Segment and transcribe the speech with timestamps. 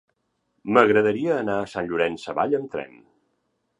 [0.77, 2.97] M'agradaria anar a Sant Llorenç Savall amb tren.